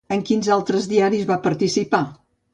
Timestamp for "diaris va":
0.95-1.39